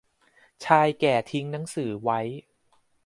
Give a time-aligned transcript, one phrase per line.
[0.65, 2.19] ชายแก่ทิ้งหนังสือไว้